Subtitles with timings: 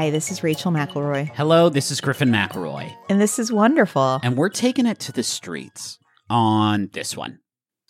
[0.00, 4.18] Hi, this is Rachel McElroy, Hello, this is Griffin McElroy, and this is wonderful.
[4.22, 5.98] and we're taking it to the streets
[6.30, 7.40] on this one.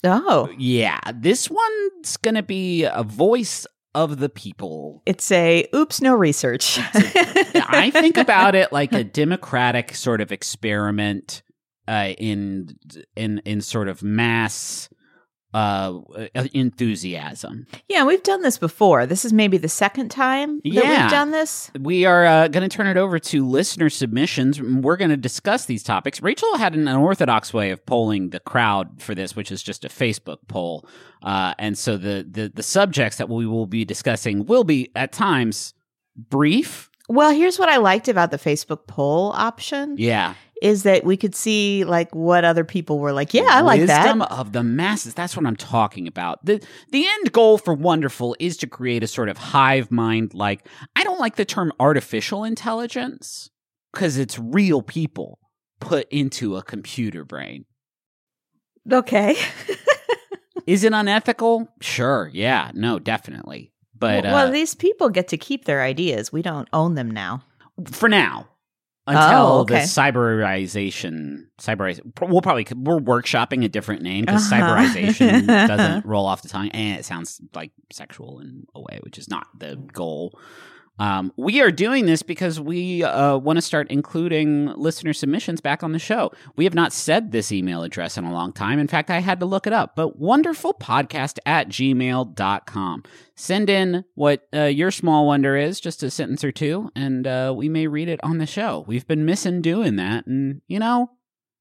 [0.03, 3.65] Oh, Yeah, this one's gonna be a voice
[3.95, 5.05] of the people.
[5.07, 6.81] it's a oops, no research.
[6.95, 11.43] I think about it like a democratic sort of experiment
[11.87, 12.77] uh, in
[13.15, 14.89] in in sort of mass
[15.53, 15.99] uh,
[16.53, 17.67] enthusiasm.
[17.89, 19.07] yeah, we've done this before.
[19.07, 21.71] This is maybe the second time that we've done this.
[21.79, 24.61] We are uh, going to turn it over to listener submissions.
[24.61, 26.23] We're going to discuss these topics.
[26.23, 29.89] Rachel had an unorthodox way of polling the crowd for this, which is just a
[29.89, 30.87] Facebook poll.
[31.23, 35.13] Uh, and so the, the the subjects that we will be discussing will be at
[35.13, 35.75] times
[36.17, 36.91] brief.
[37.09, 41.35] Well, here's what I liked about the Facebook poll option Yeah, is that we could
[41.35, 43.35] see like what other people were like.
[43.35, 44.03] Yeah, I like that.
[44.05, 44.31] Wisdom that.
[44.31, 45.15] of the masses.
[45.15, 46.45] That's what I'm talking about.
[46.45, 50.67] The the end goal for Wonderful is to create a sort of hive mind like
[50.97, 53.51] I don't like the term artificial intelligence
[53.93, 55.39] because it's real people
[55.81, 57.65] put into a computer brain.
[58.91, 59.37] Okay.
[60.67, 61.69] Is it unethical?
[61.81, 62.31] Sure.
[62.33, 62.71] Yeah.
[62.75, 63.73] No, definitely.
[63.99, 66.33] But well, uh, these people get to keep their ideas.
[66.33, 67.43] We don't own them now.
[67.91, 68.49] for now,
[69.07, 69.75] until Oh, okay.
[69.75, 74.63] the cyberization, cyberize, we'll probably we're workshopping a different name because Uh-huh.
[74.77, 79.19] cyberization doesn't roll off the tongue, and it sounds like sexual in a way, which
[79.19, 80.39] is not the goal.
[80.99, 85.83] Um, we are doing this because we uh, want to start including listener submissions back
[85.83, 86.31] on the show.
[86.57, 88.79] We have not said this email address in a long time.
[88.79, 93.03] In fact, I had to look it up, but wonderfulpodcast at gmail.com.
[93.35, 97.55] Send in what uh, your small wonder is, just a sentence or two, and uh,
[97.57, 98.85] we may read it on the show.
[98.87, 101.13] We've been missing doing that, and you know,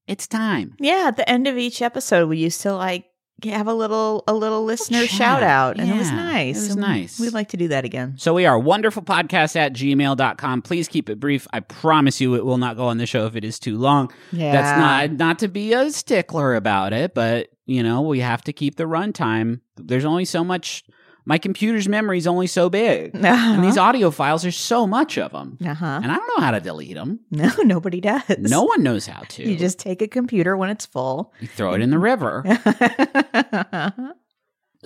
[0.06, 0.74] it's time.
[0.78, 3.06] Yeah, at the end of each episode, we used to like
[3.46, 6.56] have a little a little listener shout out, and it was nice.
[6.56, 7.18] it was And nice.
[7.20, 8.14] We'd like to do that again.
[8.18, 10.62] So we are wonderful podcast at gmail.com.
[10.62, 11.46] Please keep it brief.
[11.52, 14.12] I promise you it will not go on the show if it is too long.
[14.32, 18.42] Yeah, That's not not to be a stickler about it, but you know, we have
[18.42, 19.60] to keep the runtime.
[19.76, 20.84] There's only so much
[21.24, 23.14] my computer's memory is only so big.
[23.14, 23.60] And Uh-huh.
[23.60, 25.58] these audio files there's so much of them.
[25.64, 26.00] Uh huh.
[26.02, 27.20] And I don't know how to delete them.
[27.30, 28.22] No, nobody does.
[28.38, 29.42] No one knows how to.
[29.48, 31.32] You just take a computer when it's full.
[31.40, 32.42] You throw it in the river.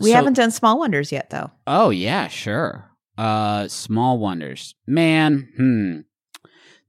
[0.01, 1.51] we So- haven't done small wonders yet, though.
[1.67, 2.91] Oh yeah, sure.
[3.17, 4.75] Uh Small Wonders.
[4.87, 6.01] Man, hmm.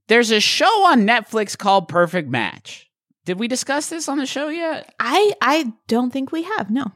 [0.08, 2.88] There's a show on Netflix called Perfect Match.
[3.24, 4.94] Did we discuss this on the show yet?
[5.00, 6.70] I I don't think we have.
[6.70, 6.92] No,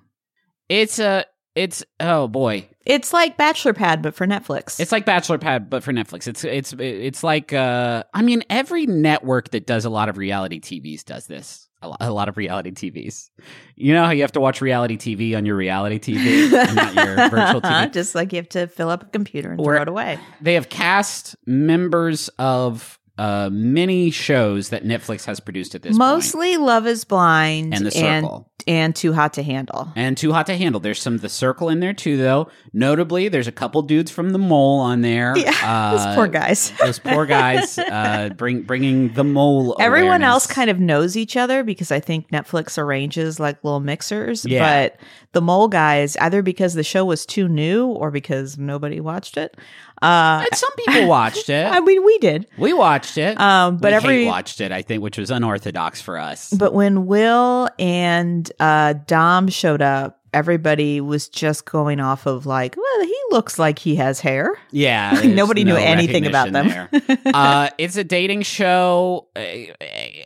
[0.69, 1.25] It's a
[1.61, 2.69] it's oh boy.
[2.87, 4.81] it's like Bachelor Pad, but for Netflix.
[4.81, 6.27] It's like Bachelor Pad but for Netflix.
[6.27, 10.61] It's it's it's like uh I mean every network that does a lot of reality
[10.61, 11.67] TVs does this.
[11.83, 13.31] A lot, a lot of reality TVs.
[13.75, 16.95] You know how you have to watch reality TV on your reality TV and not
[16.95, 17.91] your virtual TV.
[17.91, 20.19] Just like you have to fill up a computer and Or- throw it away.
[20.43, 25.99] they have cast members of uh, many shows that Netflix has produced at this point.
[25.99, 28.51] Mostly Love Is Blind And The Circle.
[28.67, 29.93] and Too Hot to Handle.
[29.95, 30.81] And Too Hot to Handle.
[30.81, 32.49] There's some The Circle in there too, though.
[32.73, 35.37] Notably, there's a couple dudes from The Mole on there.
[35.37, 36.71] Yeah, Uh, those poor guys.
[36.81, 39.77] those poor guys uh, bring bringing the mole.
[39.79, 44.47] Everyone else kind of knows each other because I think Netflix arranges like little mixers.
[44.47, 44.89] Yeah.
[44.89, 45.01] But
[45.33, 49.57] the mole guys, either because the show was too new or because nobody watched it.
[50.03, 51.67] Uh, And some people watched it.
[51.73, 52.47] I mean, we did.
[52.59, 53.39] we watched it.
[53.41, 56.51] Um, but we every watched it, I think, which was unorthodox for us.
[56.53, 62.77] but when Will and uh, Dom showed up, everybody was just going off of like,
[62.77, 64.57] well, he looks like he has hair.
[64.71, 66.89] Yeah, nobody knew anything about them.
[67.27, 69.41] uh, it's a dating show, uh,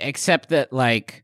[0.01, 1.24] except that like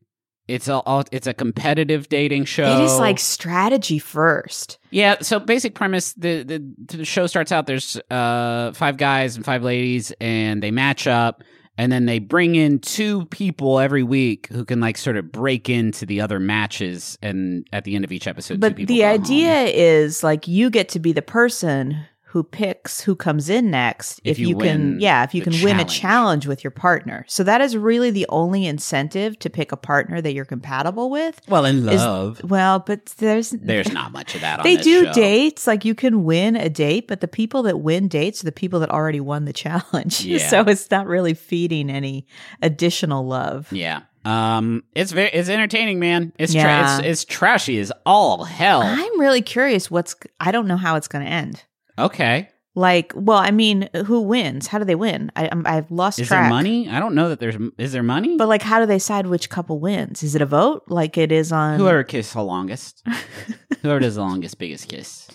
[0.50, 2.78] it's a all- it's a competitive dating show.
[2.80, 4.78] It is like strategy first.
[4.90, 5.16] yeah.
[5.20, 7.66] So basic premise: the the, the show starts out.
[7.66, 11.42] There's uh five guys and five ladies, and they match up.
[11.78, 15.70] And then they bring in two people every week who can like sort of break
[15.70, 19.54] into the other matches, and at the end of each episode, two But the idea
[19.60, 19.70] home.
[19.72, 21.96] is like you get to be the person
[22.32, 25.52] who picks who comes in next If if, you you, can yeah if you can
[25.64, 25.92] win a challenge.
[26.00, 30.20] challenge with your partner so that is really the only incentive to pick a partner
[30.20, 32.40] that you're compatible with well in is- love.
[32.44, 34.60] well but there's There's not much of that.
[34.60, 35.12] on they do show.
[35.12, 38.52] dates like you can win a date but the people that win dates are the
[38.52, 40.38] people that already won the challenge Yeah.
[40.48, 42.26] so it's not really feeding any
[42.62, 44.02] additional love Yeah.
[44.22, 46.34] Um, it's very it's entertaining, man.
[46.38, 46.98] It's tra- Yeah.
[46.98, 48.82] it's it's trashy as all hell.
[48.84, 51.64] i'm really curious what's i don't know how it's going to end
[51.98, 52.48] okay.
[52.76, 54.68] Like, well, I mean, who wins?
[54.68, 55.32] How do they win?
[55.34, 56.44] I, I'm, I've lost Is track.
[56.44, 56.88] there money?
[56.88, 58.36] I don't know that there's is there money?
[58.36, 60.22] But like, how do they decide which couple wins?
[60.22, 61.80] Is it a vote, like it is on?
[61.80, 63.04] Whoever kiss the longest.
[63.82, 65.28] Whoever does the longest biggest kiss.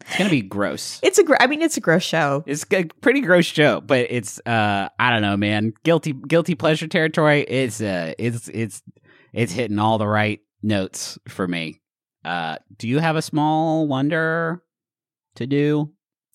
[0.00, 0.98] It's gonna be gross.
[1.02, 2.42] It's a gr- I mean, it's a gross show.
[2.46, 5.74] It's a pretty gross show, but it's uh I don't know, man.
[5.84, 7.42] Guilty guilty pleasure territory.
[7.42, 8.82] It's uh it's it's
[9.32, 11.82] it's hitting all the right notes for me.
[12.24, 14.62] Uh do you have a small wonder
[15.38, 15.92] to do?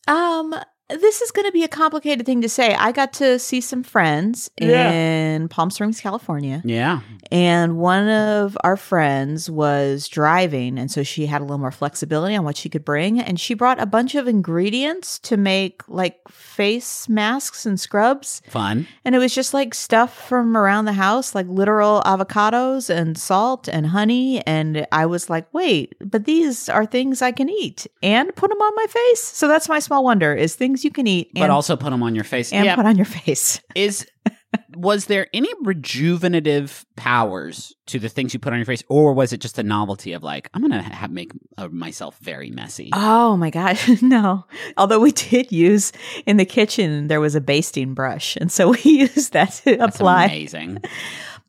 [0.08, 0.54] Um,
[0.89, 2.75] this is going to be a complicated thing to say.
[2.75, 4.91] I got to see some friends Yeah.
[4.91, 7.00] in Palm Springs, California, Yeah.
[7.31, 12.35] and one of our friends was driving, and so she had a little more flexibility
[12.35, 16.19] on what she could bring, and she brought a bunch of ingredients to make like
[16.30, 18.85] face masks and scrubs, Fun.
[19.06, 23.68] and it was just like stuff from around the house, like literal avocados and salt
[23.68, 28.35] and honey, and I was like, wait, but these are things I can eat and
[28.35, 29.24] put them on my face.
[29.24, 32.16] So that's my small wonder: is things you can eat But also put them on
[32.16, 32.54] your face.
[32.54, 32.75] and yeah.
[32.75, 33.60] put on your face.
[33.75, 34.08] is
[34.75, 39.34] was there any rejuvenative powers to the things you put on your face or was
[39.34, 43.36] it just a novelty of like i'm gonna have make uh, myself very messy Oh
[43.38, 44.46] my gosh, no.
[44.78, 45.92] Although we did use
[46.25, 48.36] in the kitchen, there was a basting brush.
[48.38, 50.26] And so we used that to That's apply.
[50.26, 50.80] amazing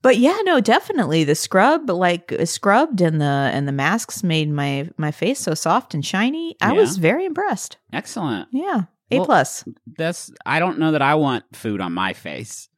[0.03, 4.51] But yeah, no, definitely the scrub, like uh, scrubbed and the and the masks made
[4.51, 6.57] my my face so soft and shiny.
[6.61, 6.81] I Yeah.
[6.81, 7.77] was very impressed.
[7.93, 8.83] excellent Yeah.
[9.11, 9.65] A Well- plus.
[9.97, 12.69] that's i don't know that i want food on my face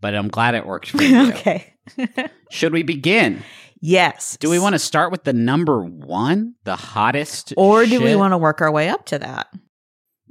[0.00, 1.74] but i'm glad it worked for you okay.
[2.50, 3.42] should we begin
[3.80, 4.36] yes.
[4.38, 8.32] do we want to start with the number one the hottest or do we want
[8.32, 9.48] to work our way up to that?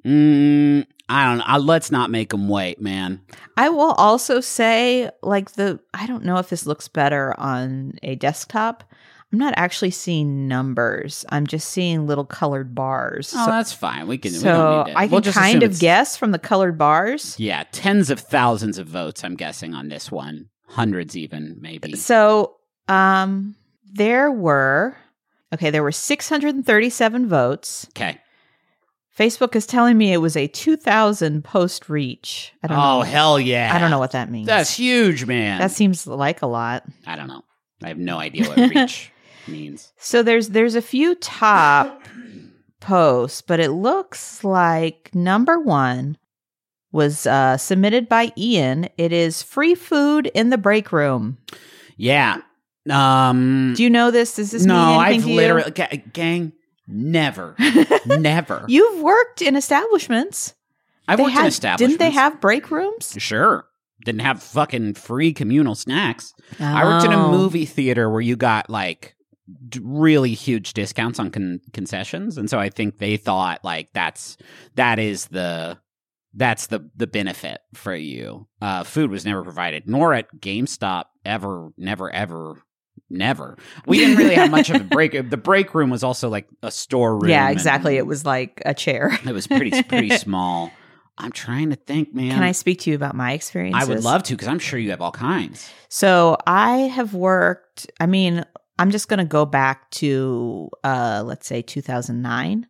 [0.06, 3.21] mm, i don't know Uh, let's not make them wait man
[3.57, 8.15] I will also say, like the I don't know if this looks better on a
[8.15, 8.83] desktop.
[9.31, 11.25] I'm not actually seeing numbers.
[11.29, 13.33] I'm just seeing little colored bars.
[13.35, 14.93] oh so that's fine we can we so to.
[14.97, 17.35] I We'll can just kind of guess from the colored bars.
[17.39, 20.49] Yeah, tens of thousands of votes, I'm guessing, on this one.
[20.67, 21.95] Hundreds, even, maybe.
[21.97, 22.55] So,
[22.87, 23.55] um,
[23.93, 24.95] there were
[25.53, 25.69] okay.
[25.69, 27.87] There were 637 votes.
[27.89, 28.17] Okay.
[29.17, 32.53] Facebook is telling me it was a 2,000 post reach.
[32.63, 33.01] I don't Oh, know.
[33.01, 33.71] hell yeah.
[33.75, 34.47] I don't know what that means.
[34.47, 35.59] That's huge, man.
[35.59, 36.83] that seems like a lot.
[37.05, 37.43] I don't know.
[37.83, 39.10] I have no idea what reach
[39.47, 39.91] means.
[39.97, 42.03] So there's there's a few top
[42.79, 46.17] posts, but it looks like number one
[46.91, 48.89] was uh, submitted by Ian.
[48.97, 51.38] It is free food in the break room.
[51.97, 52.41] Yeah.
[52.89, 54.35] Um, Do you know this?
[54.35, 56.51] Does this no, mean anything I've literally, ga- gang,
[56.88, 57.55] never,
[58.07, 58.65] never.
[58.67, 60.55] You've worked in establishments.
[61.07, 61.97] I've worked had- in establishments.
[61.97, 63.15] Didn't they have break rooms?
[63.19, 63.65] Sure.
[64.03, 66.33] Didn't have fucking free communal snacks.
[66.59, 67.31] I worked in a Oh.
[67.31, 69.15] movie theater where you got like
[69.80, 74.38] really huge discounts on con- concessions, and so I think they thought like that's
[74.75, 75.77] that is the
[76.33, 78.48] that's the the benefit for you.
[78.62, 82.56] Uh, food was never provided, nor at GameStop ever, never, ever.
[83.09, 83.57] Never.
[83.86, 85.12] We didn't really have much of a break.
[85.30, 87.30] The break room was also like a storeroom.
[87.30, 87.98] Yeah, exactly.
[87.98, 89.12] It was like a chair.
[89.25, 90.71] It was pretty pretty small.
[91.18, 92.31] I'm trying to think, man.
[92.31, 93.75] Can I speak to you about my experience?
[93.77, 95.69] I would love to because I'm sure you have all kinds.
[95.89, 98.45] So I have worked, I mean,
[98.81, 102.65] I'm just going to go back to, uh, let's say 2009.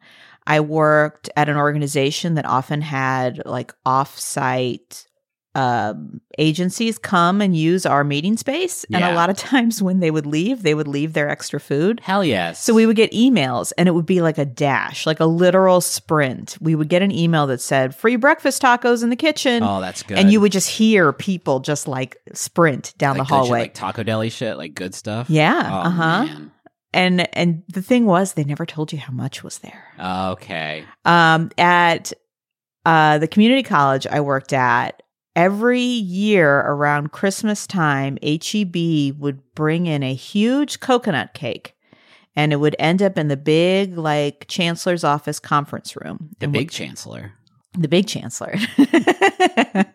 [0.46, 5.08] I worked at an organization that often had like off-site
[5.54, 8.86] um, agencies come and use our meeting space.
[8.86, 9.14] And Yeah.
[9.14, 12.00] a lot of times when they would leave, they would leave their extra food.
[12.04, 12.64] Hell yes.
[12.64, 15.82] So we would get emails and it would be like a dash, like a literal
[15.82, 16.58] sprint.
[16.62, 19.62] We would get an email that said free breakfast tacos in the kitchen.
[19.62, 20.18] Oh, that's good.
[20.18, 23.60] And you would just hear people just like sprint down like the good shit, hallway.
[23.60, 25.30] like Taco Deli shit, like good stuff.
[25.30, 25.70] yeah.
[25.70, 26.28] Oh, uh-huh.
[26.94, 29.84] And and the thing was they never told you how much was there.
[30.32, 30.86] Okay.
[31.06, 32.14] Um at
[32.86, 35.02] uh the community college I worked at,
[35.36, 41.76] every year around Christmas time, HEB would bring in a huge coconut cake.
[42.36, 46.30] And it would end up in the big, like, chancellor's office conference room.
[46.40, 47.34] The And big chancellor.
[47.78, 48.56] the big chancellor.
[48.78, 49.86] the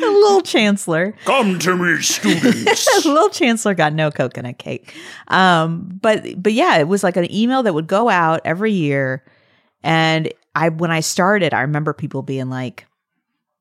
[0.00, 1.14] little chancellor.
[1.24, 2.88] Come to me, students.
[3.04, 4.94] little chancellor got no coconut cake.
[5.28, 9.24] Um, but but yeah, it was like an email that would go out every year.
[9.82, 12.86] And I when I started, I remember people being like,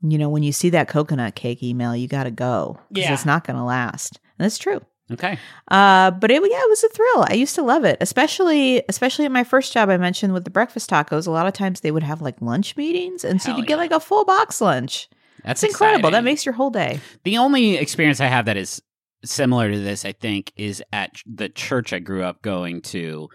[0.02, 2.76] you know, when you see that coconut cake email, you gotta go.
[2.76, 3.14] 'cause Yeah.
[3.14, 4.20] It's not gonna last.
[4.38, 4.82] And that's true.
[5.12, 5.40] okay.
[5.72, 7.26] Uh, but it yeah, it was a thrill.
[7.30, 9.90] I used to love it, especially especially at my first job.
[9.90, 11.26] I mentioned with the breakfast tacos.
[11.28, 13.74] A lot of times they would have like lunch meetings, and so Hell you get
[13.76, 13.78] yeah.
[13.78, 15.08] like a full box lunch.
[15.44, 16.12] That's It's incredible.
[16.12, 17.00] That makes your whole day.
[17.24, 18.82] The only experience I have that is
[19.24, 23.30] similar to this, I think, is at the church I grew up going to.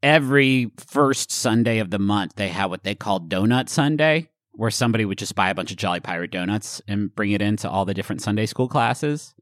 [0.00, 4.28] Every first Sunday of the month, they have what they call Donut Sunday,
[4.58, 7.70] where somebody would just buy a bunch of Jolly Pirate donuts and bring it into
[7.70, 9.32] all the different Sunday school classes.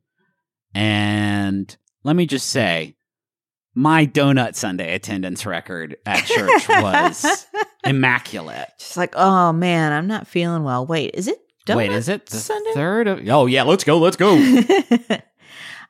[0.74, 2.96] And let me just say,
[3.74, 7.46] my donut Sunday attendance record at church was
[7.82, 8.68] immaculate.
[8.78, 10.84] Just like, oh man, I'm not feeling well.
[10.84, 12.72] Wait, is it donut Wait, is it the Sunday?
[12.74, 13.08] third?
[13.08, 14.36] Of, oh yeah, let's go, let's go.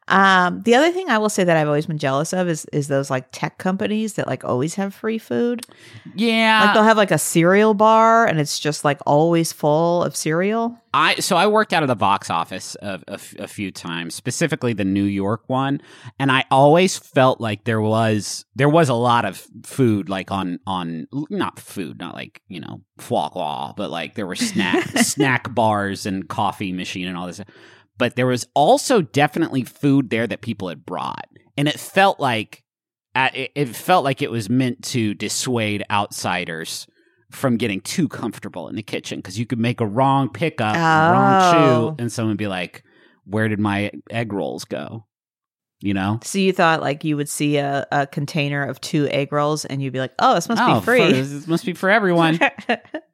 [0.09, 2.87] um, the other thing I will say that I've always been jealous of is is
[2.87, 5.67] those like tech companies that like always have free food.
[6.15, 10.15] yeah, Like they'll have like a cereal bar and it's just like always full of
[10.15, 10.79] cereal.
[10.95, 15.05] I so I worked out of the box office a few times, specifically the New
[15.05, 15.81] York one,
[16.19, 20.61] and I always felt like there was there was a lot of food, like on
[20.67, 25.55] on not food, not like you know foie gras, but like there were snack snack
[25.55, 27.43] bars and coffee machine and all this,
[27.99, 31.27] but there was also definitely food there that people had brought,
[31.57, 32.63] and it felt like
[33.15, 36.87] uh, it, felt like it was meant to dissuade outsiders
[37.31, 41.43] from getting too comfortable in the kitchen because you could make a wrong pickup, wrong
[41.43, 41.53] Oh.
[41.91, 42.83] chew, and someone be like,
[43.25, 45.07] "Where did my egg rolls go?"
[45.81, 49.31] You know, So you thought like you would see a, a container of two egg
[49.31, 51.01] rolls and you'd be like, oh, this must oh, be free.
[51.01, 52.41] for- this must be for everyone.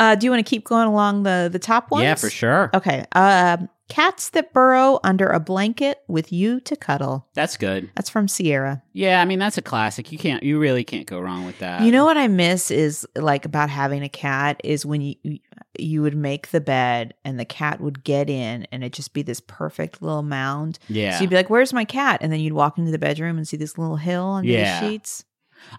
[0.00, 2.04] uh, do you want to keep going along the the top ones?
[2.04, 2.70] yeah, for sure.
[2.74, 3.04] Okay.
[3.12, 7.26] Um, cats that burrow under a blanket with you to cuddle.
[7.32, 7.88] That's good.
[7.96, 8.82] That's from Sierra.
[8.92, 10.12] Yeah, I mean that's a classic.
[10.12, 11.80] You can't, you really can't go wrong with that.
[11.82, 15.38] you know what I miss is like about having a cat is when you
[15.78, 19.22] you would make the bed and the cat would get in and it'd just be
[19.22, 20.78] this perfect little mound.
[20.88, 23.36] Yeah, So you'd be like, "Where's my cat?" And then you'd walk into the bedroom
[23.38, 24.80] and see this little hill under Yeah.
[24.80, 25.24] the sheets.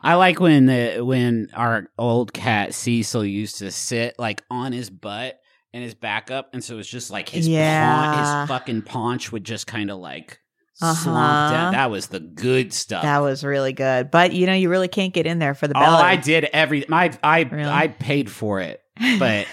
[0.01, 4.89] I like when the when our old cat Cecil used to sit like on his
[4.89, 5.39] butt
[5.73, 8.13] and his back up, and so it's just like his Yeah.
[8.13, 10.39] paun- his fucking paunch would just kind of like
[10.81, 10.93] Uh-huh.
[10.93, 11.73] slump down.
[11.73, 13.03] That was the good stuff.
[13.03, 14.09] That was really good.
[14.11, 16.03] But you know, you really can't get in there for the oh, belly.
[16.03, 17.69] I did every my I Really?
[17.69, 18.81] I paid for it,
[19.19, 19.45] but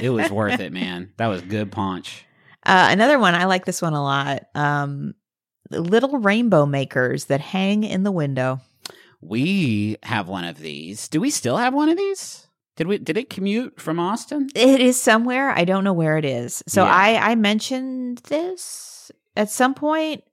[0.00, 1.12] it was worth it, man.
[1.18, 2.24] That was good paunch.
[2.64, 4.42] Uh, another one, I like this one a lot.
[4.54, 5.14] Um,
[5.70, 8.60] little rainbow makers that hang in the window.
[9.22, 11.08] We have one of these.
[11.08, 12.46] Do we still have one of these?
[12.76, 12.98] Did we?
[12.98, 14.48] Did it commute from Austin?
[14.54, 15.50] It is somewhere.
[15.50, 16.62] I don't know where it is.
[16.66, 16.94] So Yeah.
[16.94, 20.24] I, I mentioned this at some point,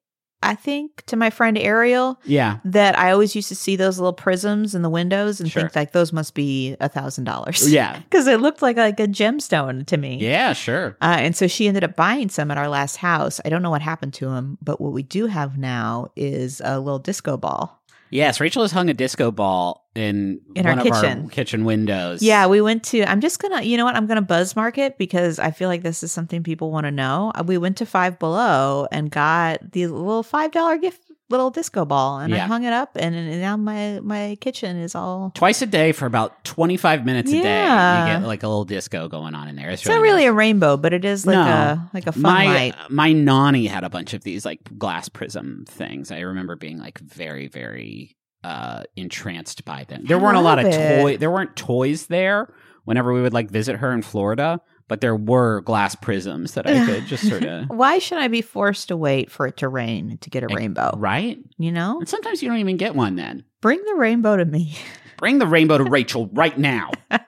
[0.41, 2.59] I think, to my friend Ariel Yeah.
[2.65, 5.63] that I always used to see those little prisms in the windows and Sure.
[5.63, 7.71] think like those must be a thousand dollars.
[7.71, 7.99] Yeah.
[8.09, 10.17] Because it looked like like a gemstone to me.
[10.19, 10.53] Yeah.
[10.53, 10.97] Sure.
[11.01, 13.39] Uh, and so she ended up buying some at our last house.
[13.45, 16.79] I don't know what happened to them, but what we do have now is a
[16.79, 17.78] little disco ball.
[18.11, 21.23] Yes, Rachel has hung a disco ball in, In our of kitchen.
[21.23, 22.21] our kitchen windows.
[22.21, 23.03] Yeah, we went to.
[23.03, 23.61] I'm just gonna.
[23.61, 23.95] You know what?
[23.95, 26.91] I'm gonna buzz mark it because I feel like this is something people want to
[26.91, 27.31] know.
[27.35, 31.85] Uh, We went to Five Below and got the little five dollar gift, little disco
[31.85, 35.31] ball, and I hung it up, and, and now my my kitchen is all.
[35.35, 37.37] Twice a day for about 25 minutes a day.
[37.61, 39.69] You get like a little disco going on in there.
[39.69, 40.29] It's, It's not really nice.
[40.31, 41.41] a rainbow, but it is like No.
[41.41, 42.75] a like a fun my light.
[42.89, 46.11] my nanny had a bunch of these like glass prism things.
[46.11, 50.05] I remember being like very very uh entranced by them.
[50.05, 51.01] There I weren't a lot of it.
[51.01, 52.53] toy there weren't toys there
[52.85, 56.85] whenever we would like visit her in Florida, but there were glass prisms that I
[56.85, 60.17] could just sort of Why should I be forced to wait for it to rain
[60.19, 60.91] to get a rainbow?
[60.97, 61.37] right?
[61.57, 63.45] You know, And sometimes you don't even get one then.
[63.61, 64.75] bring the rainbow to me.
[65.17, 66.91] Bring the rainbow to Rachel right now.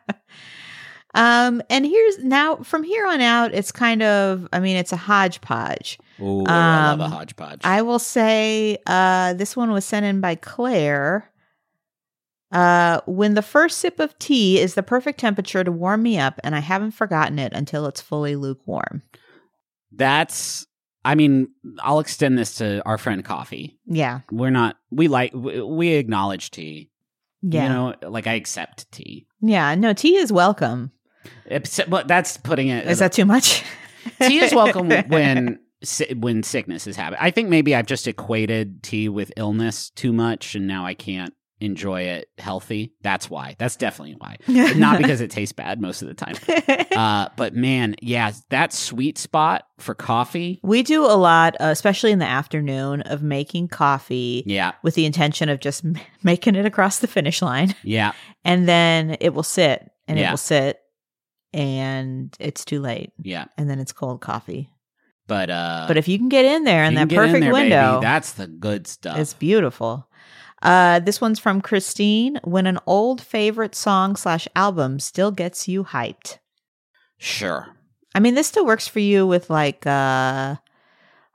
[1.13, 4.97] Um, and here's now from here on out, it's kind of, I mean, it's a
[4.97, 5.99] hodgepodge.
[6.21, 7.61] Ooh, I love a Um, hodgepodge.
[7.65, 11.29] I will say, uh, this one was sent in by Claire.
[12.51, 16.39] Uh, when the first sip of tea is the perfect temperature to warm me up,
[16.43, 19.01] and I haven't forgotten it until it's fully lukewarm.
[19.91, 20.65] That's
[21.03, 21.47] I mean,
[21.79, 23.79] I'll extend this to our friend coffee.
[23.87, 26.89] Yeah, We're not we like we, we acknowledge tea.
[27.41, 29.25] yeah, You know, like I accept tea.
[29.41, 29.73] yeah.
[29.75, 30.91] No, tea is welcome.
[31.45, 32.87] Except, but that's putting it.
[32.87, 33.63] Is that too much?
[34.21, 35.59] tea is welcome when
[36.17, 37.19] when sickness is happening.
[37.21, 41.33] I think maybe I've just equated tea with illness too much, and now I can't
[41.61, 42.93] enjoy it healthy.
[43.01, 43.55] That's why.
[43.59, 44.37] That's definitely why.
[44.75, 46.35] Not because it tastes bad most of the time.
[46.91, 50.59] Uh, but man, yeah, that sweet spot for coffee.
[50.61, 55.05] we do a lot, uh, especially in the afternoon, of making coffee Yeah, with the
[55.05, 58.11] intention of just m- making it across the finish line, yeah,
[58.43, 60.79] and then it will sit and it will sit,
[61.53, 63.45] and it's too late, yeah.
[63.57, 64.69] and then it's cold coffee.
[65.27, 67.53] But uh, But if you can get in there in that get in perfect there,
[67.53, 69.17] baby, window, that's the good stuff.
[69.17, 70.07] it's beautiful.
[70.61, 72.39] Uh, this one's from Christine.
[72.43, 76.37] When an old favorite song slash album still gets you hyped.
[77.17, 77.67] sure.
[78.13, 80.55] I mean, this still works for you with like, uh,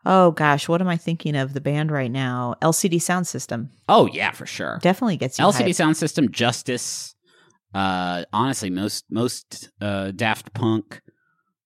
[0.04, 1.54] oh gosh, what am I thinking of?
[1.54, 4.78] The band right now, LCD Soundsystem, Oh yeah, for sure.
[4.82, 5.74] definitely gets you LCD hyped.
[5.76, 7.14] sound system, Justice.
[7.74, 11.00] Uh, honestly, most most uh, Daft Punk.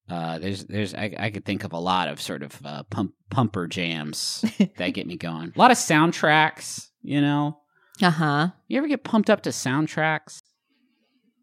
[0.08, 3.12] Uh, there's there's I, I could think of a lot of sort of uh, pump
[3.30, 4.44] pumper jams
[4.76, 5.52] that get me going.
[5.54, 6.86] A lot of soundtracks.
[7.02, 7.58] You know,
[8.02, 8.48] Uh huh.
[8.68, 10.40] you ever get pumped up to soundtracks?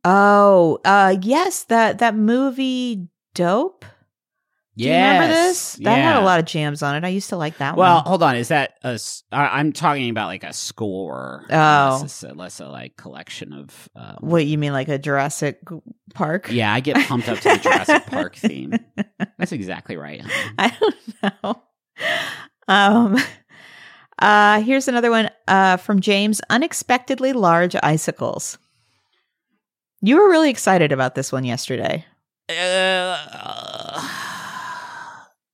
[0.04, 1.64] Oh, uh, yes.
[1.66, 3.86] That that movie, Dope.
[4.78, 5.74] Do you remember this?
[5.82, 7.04] That had a lot of jams on it.
[7.04, 8.04] I used to like that Well, one.
[8.06, 8.36] hold on.
[8.36, 8.90] Is that a?
[8.90, 11.46] s- I, am talking about like a score.
[11.50, 11.98] Oh.
[12.04, 13.90] less a, less a like collection of.
[13.96, 15.60] Um, What you mean, like a Jurassic
[16.14, 16.50] Park?
[16.52, 18.74] yeah, I get pumped up to the Jurassic Park theme.
[19.40, 20.22] That's exactly right.
[20.22, 20.54] honey.
[20.60, 21.62] I don't know.
[22.68, 23.18] Um,
[24.20, 28.58] uh, here's another one uh, from James Unexpectedly Large Icicles.
[30.02, 32.06] You were really excited about this one yesterday,
[32.50, 34.10] Uh,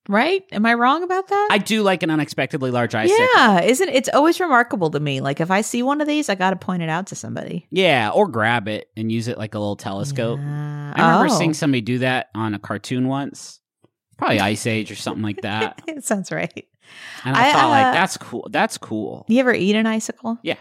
[0.08, 0.44] right?
[0.52, 1.48] Am I wrong about that?
[1.50, 3.26] I do like an unexpectedly large icicle.
[3.36, 5.20] yeah, isn't it's always remarkable to me?
[5.20, 7.66] Like if I see one of these, I got to point it out to somebody.
[7.70, 10.38] Yeah, or grab it and use it like a little telescope.
[10.40, 10.92] Yeah.
[10.94, 11.38] I remember Oh.
[11.38, 13.60] seeing somebody do that on a cartoon once.
[14.16, 15.82] Probably Ice Age or something like that.
[15.88, 16.66] it sounds right.
[17.24, 18.48] And I, I, thought, uh, like, that's cool.
[18.50, 19.24] That's cool.
[19.28, 20.38] You ever eat an icicle?
[20.42, 20.56] Yeah.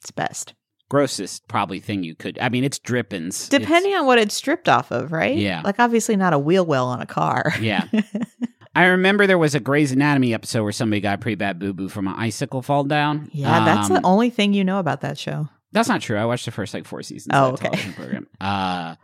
[0.00, 0.54] It's best.
[0.90, 2.38] Grossest probably thing you could.
[2.40, 3.48] I mean, it's drippings.
[3.48, 5.36] Depending on what it's stripped off of, right?
[5.36, 5.60] Yeah.
[5.64, 7.52] Like obviously not a wheel well on a car.
[7.60, 7.84] Yeah.
[8.74, 11.72] I remember there was a Grey's Anatomy episode where somebody got a pretty bad boo
[11.72, 13.28] boo from an icicle fall down.
[13.32, 15.48] Yeah, that's Um, the only thing you know about that show.
[15.72, 16.16] That's not true.
[16.16, 17.76] I watched the first like four seasons Oh, of that okay.
[17.76, 18.26] television program.
[18.40, 18.94] Uh,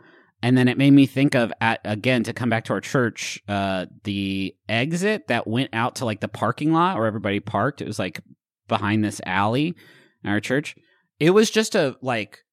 [0.45, 3.41] and then it made me think of at again to come back to our church,
[3.47, 7.81] uh, the exit that went out to like the parking lot where everybody parked.
[7.81, 8.21] It was like
[8.67, 9.73] behind this alley
[10.23, 10.75] in our church.
[11.19, 12.43] It was just a like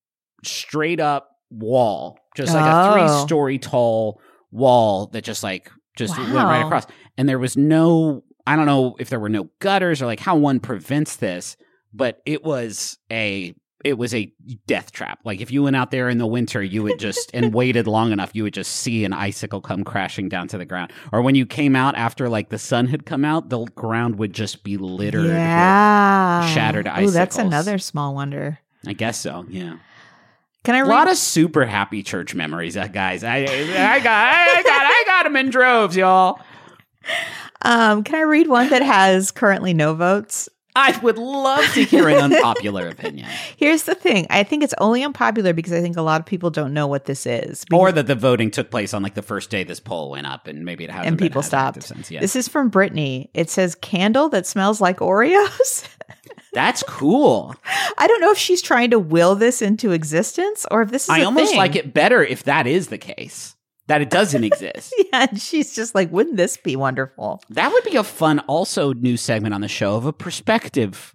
[0.42, 2.92] straight up wall, just like a Oh.
[2.94, 6.86] three story tall wall that just like just went right across.
[7.18, 10.36] And there was no, I don't know if there were no gutters or like how
[10.36, 11.58] one prevents this,
[11.92, 14.32] but it was a it was a
[14.66, 15.18] death trap.
[15.24, 18.12] Like if you went out there in the winter, you would just and waited long
[18.12, 20.92] enough, you would just see an icicle come crashing down to the ground.
[21.12, 24.32] Or when you came out after like the sun had come out, the ground would
[24.32, 25.22] just be littered.
[25.22, 26.46] with- Yeah.
[26.54, 28.58] shattered Ooh, that's another small wonder.
[28.86, 29.46] I guess so.
[29.48, 29.76] Yeah.
[30.64, 30.88] Can I read?
[30.88, 33.24] A lot of super happy church memories, uh, guys.
[33.24, 34.06] I, I got,
[34.48, 36.40] I got, I got them in droves, y'all.
[37.62, 40.48] um, can I read one that has currently no votes?
[40.74, 44.26] I would love to hear an unpopular opinion, Here's the thing.
[44.30, 47.04] I think it's only unpopular because I think a lot of people don't know what
[47.04, 47.64] this is.
[47.72, 50.46] or that the voting took place on like the first day this poll went up,
[50.46, 51.08] and maybe it hasn't.
[51.08, 51.82] and people stopped.
[51.82, 52.10] Since.
[52.10, 52.20] Yeah.
[52.20, 53.30] This is from Brittany.
[53.34, 55.86] It says candle that smells like Oreos.
[56.54, 57.54] That's cool.
[57.96, 61.08] I don't know if she's trying to will this into existence or if this is
[61.10, 61.58] I almost thing.
[61.58, 63.56] like it better if that is the case.
[63.92, 64.94] That it doesn't exist.
[65.12, 67.42] Yeah, and she's just like, wouldn't this be wonderful?
[67.50, 71.14] that would be a fun, also new segment on the show of a perspective,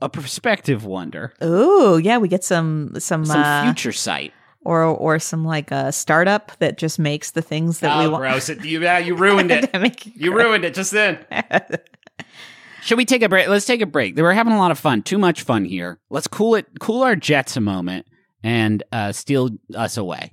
[0.00, 4.32] a perspective wonder, Ooh, yeah, we get some some, some uh, future sight.
[4.64, 8.22] or or some like a startup that just makes the things that we oh, want.
[8.22, 8.48] gross!
[8.48, 9.68] It, you, yeah, you ruined it.
[9.74, 10.44] it You gross.
[10.44, 11.18] ruined it just then.
[12.82, 13.48] Should we take a break?
[13.48, 14.16] Let's take a break.
[14.16, 15.02] We're having a lot of fun.
[15.02, 15.98] Too much fun here.
[16.08, 18.06] Let's cool it, cool our jets a moment,
[18.42, 20.32] and uh, steal us away.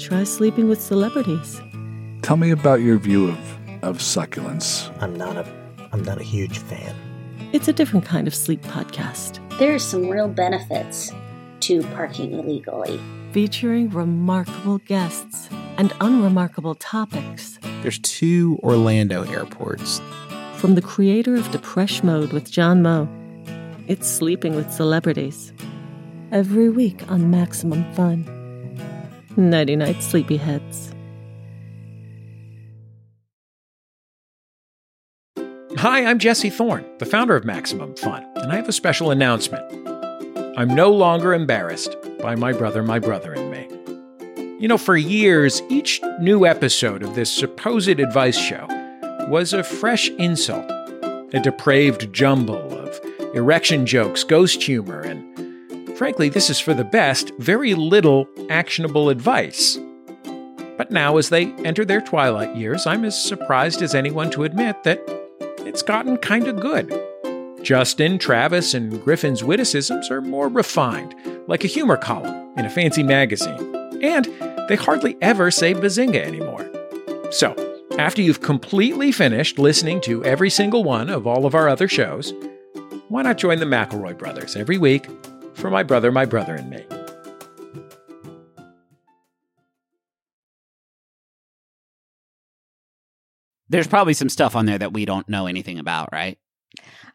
[0.00, 1.60] try sleeping with celebrities.
[2.22, 3.38] Tell me about your view of,
[3.82, 4.90] of succulents.
[5.02, 5.46] I'm not a
[5.92, 6.94] I'm not a huge fan.
[7.52, 11.12] It's a different kind of sleep podcast, There are some real benefits
[11.60, 13.00] to parking illegally.
[13.32, 17.58] featuring remarkable guests and unremarkable topics.
[17.82, 20.00] There's two Orlando airports.
[20.56, 23.08] From the creator of Depresh Mode with John Moe,
[23.88, 25.52] it's Sleeping with Celebrities.
[26.30, 28.24] Every week on Maximum Fun.
[29.40, 30.94] Nighty night, sleepyheads.
[35.78, 39.64] Hi, I'm Jesse Thorne, the founder of Maximum Fun, and I have a special announcement.
[40.58, 43.66] I'm no longer embarrassed by my brother, my brother, and me.
[44.60, 48.66] You know, for years, each new episode of this supposed advice show
[49.30, 50.70] was a fresh insult,
[51.32, 53.00] a depraved jumble of
[53.34, 55.29] erection jokes, ghost humor, and
[56.00, 59.78] frankly, this is for the best, very little actionable advice.
[60.78, 64.82] But now, as they enter their twilight years, I'm as surprised as anyone to admit
[64.84, 64.98] that
[65.58, 66.90] it's gotten kind of good.
[67.62, 71.14] Justin, Travis, and Griffin's witticisms are more refined,
[71.46, 74.00] like a humor column in a fancy magazine.
[74.02, 74.24] And
[74.70, 76.66] they hardly ever say bazinga anymore.
[77.30, 77.54] So,
[77.98, 82.32] after you've completely finished listening to every single one of all of our other shows,
[83.08, 85.06] why not join the McElroy brothers every week
[85.60, 86.84] for My Brother, My Brother, and Me?
[93.68, 96.38] There's probably some stuff on there that we don't know anything about, right?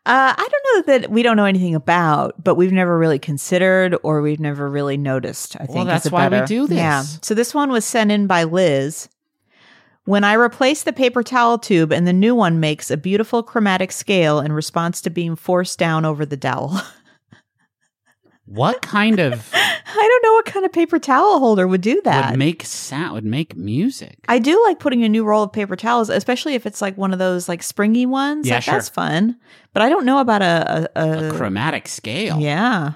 [0.08, 3.96] Uh, I don't know that we don't know anything about, but we've never really considered
[4.04, 5.56] or we've never really noticed.
[5.56, 6.78] I think Well, is that's a why we do this.
[6.78, 7.02] Yeah.
[7.02, 9.10] So this one was sent in by Liz.
[10.06, 13.92] When I replace the paper towel tube and the new one makes a beautiful chromatic
[13.92, 16.80] scale in response to being forced down over the dowel.
[18.46, 22.32] What kind of I don't know what kind of paper towel holder would do that.
[22.32, 24.18] would make sound would make music?
[24.28, 27.12] I do like putting a new roll of paper towels, especially if it's like one
[27.14, 28.48] of those like springy ones.
[28.48, 28.74] Yeah, like, sure.
[28.76, 29.38] That's fun.
[29.74, 32.40] But I don't know about a a, a, a chromatic scale.
[32.40, 32.94] yeah.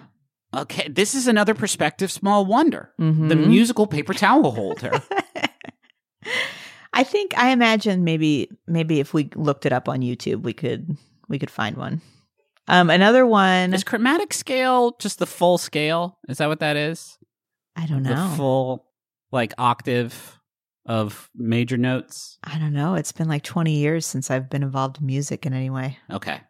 [0.52, 2.92] Okay, this is another perspective small wonder.
[2.98, 3.48] The Mhm.
[3.48, 5.00] musical paper towel holder.
[6.94, 10.98] I think I imagine maybe maybe if we looked it up on YouTube, we could
[11.28, 12.02] we could find one.
[12.70, 13.74] Um, another one.
[13.74, 16.18] is chromatic scale just the full scale?
[16.30, 17.18] Is that what that is?
[17.76, 18.34] I don't The know.
[18.38, 18.86] full
[19.32, 20.40] like octave
[20.86, 22.38] of major notes.
[22.44, 22.96] I don't know.
[22.96, 25.98] It's been like twenty years since I've been involved in music in any way.
[26.12, 26.42] Okay.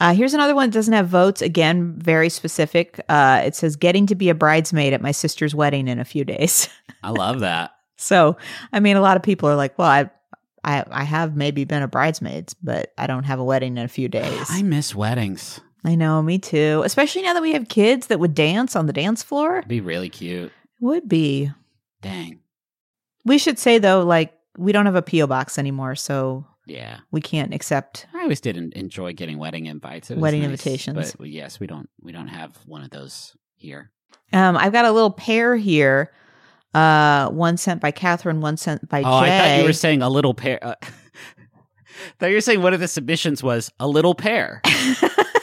[0.00, 1.42] Uh, here's another one that doesn't have votes.
[1.42, 3.00] Again, very specific.
[3.08, 6.24] Uh, it says getting to be a bridesmaid at my sister's wedding in a few
[6.24, 6.68] days.
[7.02, 7.72] I love that.
[7.96, 8.36] so,
[8.72, 10.08] I mean, a lot of people are like, "Well, I,
[10.64, 13.88] I, I have maybe been a bridesmaid, but I don't have a wedding in a
[13.88, 15.60] few days." I miss weddings.
[15.84, 16.82] I know, me too.
[16.84, 19.58] Especially now that we have kids that would dance on the dance floor.
[19.58, 20.52] It'd be really cute.
[20.80, 21.50] Would be.
[22.02, 22.40] Dang.
[23.24, 26.98] We should say though, like we don't have a PO box anymore, so Yeah.
[27.12, 28.06] we can't accept.
[28.14, 30.10] I always did enjoy getting wedding invites.
[30.10, 31.14] Wedding nice, invitations.
[31.18, 33.90] But yes, we don't we don't have one of those here.
[34.32, 36.12] Um, I've got a little pair here.
[36.78, 39.36] Uh, one sent by Catherine, one sent by Oh, Jay.
[39.36, 40.58] I thought you were saying a little pair.
[40.62, 40.74] Uh,
[42.18, 44.62] thought you were saying one of the submissions was a little pear,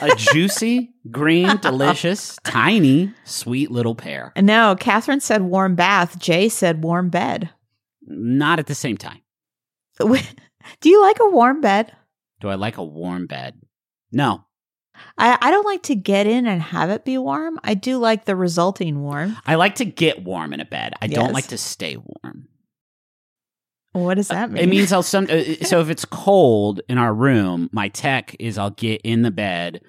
[0.01, 4.31] a juicy, green, delicious, tiny, sweet little pear.
[4.37, 6.17] no, Catherine said warm bath.
[6.19, 7.49] Jay said warm bed.
[8.07, 9.21] Not at the same time.
[9.99, 11.91] Do you like a warm bed?
[12.39, 13.55] Do I like a warm bed?
[14.11, 14.44] No,
[15.17, 17.59] I, I don't like to get in and have it be warm.
[17.63, 19.37] I do like the resulting warm.
[19.45, 20.93] I like to get warm in a bed.
[21.01, 22.47] I don't like to stay warm.
[23.93, 24.61] What does that mean?
[24.61, 25.27] It means I'll some.
[25.29, 29.31] Uh, so if it's cold in our room, my tech is I'll get in the
[29.31, 29.81] bed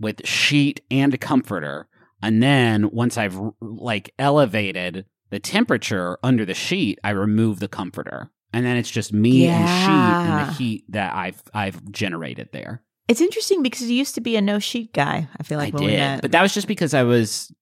[0.00, 1.86] with sheet and a comforter,
[2.20, 8.30] and then once I've like elevated the temperature under the sheet, I remove the comforter.
[8.52, 12.82] And then it's just me and sheet and the heat that I've I've generated there.
[13.08, 15.28] It's interesting because you used to be a no sheet guy.
[15.38, 16.22] I feel like I when we did, met.
[16.22, 17.52] but that was just because I was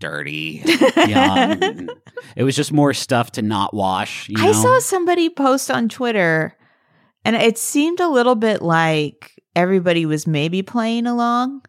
[0.00, 0.62] dirty,
[1.08, 1.88] young.
[2.36, 4.28] it was just more stuff to not wash.
[4.28, 4.48] You know?
[4.48, 6.56] I saw somebody post on Twitter,
[7.24, 11.62] and it seemed a little bit like everybody was maybe playing along.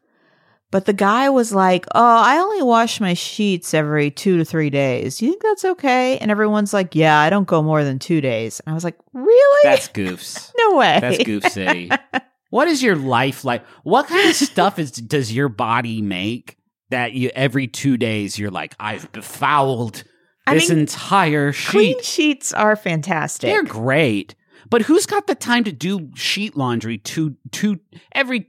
[0.72, 4.70] But the guy was like, Oh, I only wash my sheets every two to three
[4.70, 5.18] days.
[5.20, 6.18] Do you think that's okay?
[6.18, 8.60] And everyone's like, Yeah, I don't go more than two days.
[8.60, 9.60] And I was like, Really?
[9.64, 10.52] That's goofs.
[10.58, 10.98] no way.
[11.00, 11.90] That's Goof City.
[12.56, 13.66] what is your life like?
[13.84, 16.56] What kind of stuff is does your body make
[16.90, 20.06] that you every two days you're like, I've befouled
[20.48, 22.06] I this mean, entire Clean sheet?
[22.06, 23.50] sheets are fantastic.
[23.50, 24.36] They're great,
[24.70, 27.82] but who's got the time to do sheet laundry two two
[28.14, 28.48] every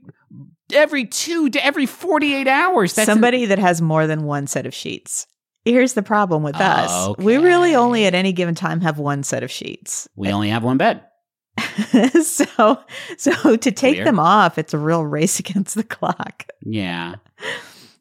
[0.73, 2.93] every two to every forty eight hours?
[2.93, 5.27] That's Somebody that has more than one set of sheets.
[5.65, 6.89] Here's the problem with us.
[6.93, 10.07] Oh, We really only at any given time have one set of sheets.
[10.15, 11.03] we only have one bed.
[12.23, 12.79] so
[13.17, 14.07] so to take Weird.
[14.07, 16.45] them off, it's a real race against the clock.
[16.61, 17.15] Yeah,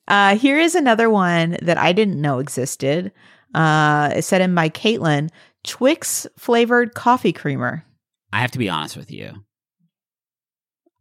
[0.08, 3.12] Uh, here is another one that I didn't know existed.
[3.54, 5.30] Uh, it's said in by Caitlin,
[5.64, 7.84] Twix flavored coffee creamer.
[8.32, 9.32] I have to be honest with you.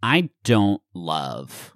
[0.01, 1.75] I don't love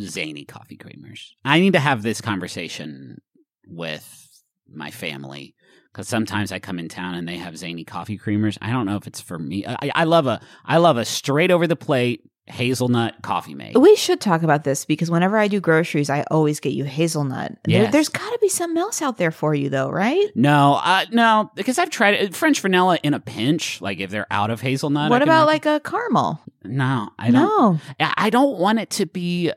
[0.00, 1.30] zany coffee creamers.
[1.44, 3.20] I need to have this conversation
[3.66, 4.28] with
[4.72, 5.54] my family
[5.92, 8.56] because sometimes I come in town and they have zany coffee creamers.
[8.62, 9.66] I don't know if it's for me.
[9.66, 13.78] I, I love a I love a straight over the plate hazelnut coffee make.
[13.78, 17.52] We should talk about this because whenever I do groceries, I always get you hazelnut.
[17.64, 17.92] There, Yes.
[17.92, 20.26] there's got to be something else out there for you, though, right?
[20.34, 22.34] No, uh, no, because I've tried it.
[22.34, 23.80] French vanilla in a pinch.
[23.80, 25.10] Like if they're out of hazelnut.
[25.10, 26.40] What about like a caramel?
[26.64, 27.34] No, I don't.
[27.34, 27.80] no.
[28.00, 29.52] I I don't want it to be.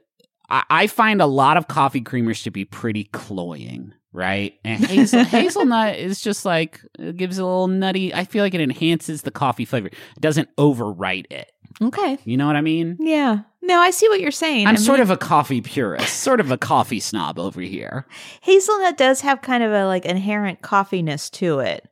[0.50, 4.54] I, I find a lot of coffee creamers to be pretty cloying, right?
[4.64, 8.14] And hazel, hazelnut is just like it gives a little nutty.
[8.14, 9.88] I feel like it enhances the coffee flavor.
[9.88, 11.52] It doesn't overwrite it.
[11.82, 12.18] Okay.
[12.24, 12.98] You know what I mean?
[13.00, 13.42] Yeah.
[13.62, 14.68] No, I see what you're saying.
[14.68, 18.06] I'm I sort of a coffee purist, sort of a coffee snob over here.
[18.42, 21.90] hazelnut does have kind of a like inherent coffeeness to it,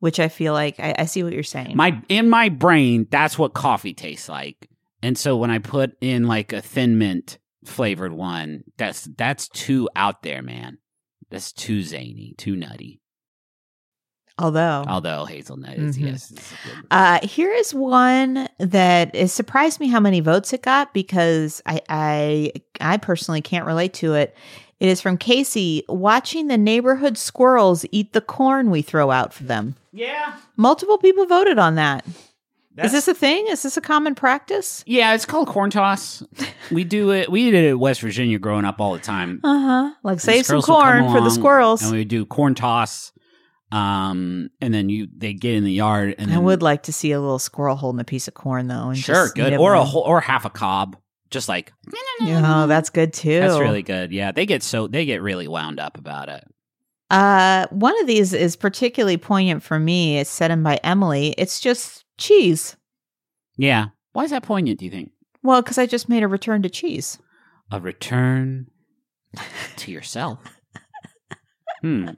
[0.00, 1.76] which I feel like I, I see what you're saying.
[1.76, 4.68] My in my brain, that's what coffee tastes like.
[5.02, 9.88] And so when I put in like a thin mint flavored one, that's that's too
[9.94, 10.78] out there, man.
[11.32, 13.00] That's too zany, too nutty.
[14.38, 16.06] Although, Although hazelnut is Mhm.
[16.06, 16.32] yes.
[16.90, 21.82] Uh, here is one that it surprised me how many votes it got because I,
[21.88, 24.34] I I personally can't relate to it.
[24.80, 29.44] It is from Casey watching the neighborhood squirrels eat the corn we throw out for
[29.44, 29.76] them.
[29.92, 30.34] yeah.
[30.56, 32.04] Multiple people voted on that.
[32.78, 33.46] Is this a thing?
[33.48, 34.82] Is this a common practice?
[34.86, 36.22] Yeah, it's called corn toss.
[36.70, 37.30] we do it.
[37.30, 39.40] We did it in West Virginia growing up all the time.
[39.44, 39.90] Uh huh.
[40.02, 41.82] Like And save some corn for the squirrels.
[41.82, 43.12] and we do corn toss.
[43.70, 46.92] Um, and then you they get in the yard, and I then, would like to
[46.92, 48.88] see a little squirrel holding a piece of corn though.
[48.88, 50.96] And sure good or a whole or half a cob,
[51.30, 51.72] just like
[52.20, 53.40] Oh, that's good too.
[53.40, 54.12] That's really good.
[54.12, 56.44] Yeah, they get so they get really wound up about it.
[57.10, 60.18] Uh, one of these is particularly poignant for me.
[60.18, 61.34] It's said in by Emily.
[61.38, 62.76] It's just cheese.
[63.56, 63.86] Yeah.
[64.12, 64.78] Why is that poignant?
[64.78, 65.10] Do you think
[65.42, 67.18] Well, because I just made a return to cheese.
[67.70, 68.66] a return
[69.76, 70.38] to yourself?
[71.80, 72.08] hmm.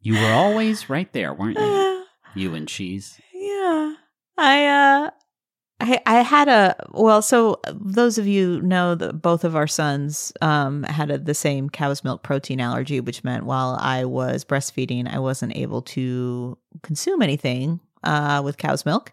[0.00, 1.94] You were always right there, weren't you?
[2.34, 3.18] You and cheese.
[3.34, 3.94] yeah,
[4.36, 5.10] I uh,
[5.80, 7.22] I I had a well.
[7.22, 11.70] So those of you know that both of our sons um had a, the same
[11.70, 17.22] cow's milk protein allergy, which meant while I was breastfeeding, I wasn't able to consume
[17.22, 19.12] anything uh with cow's milk,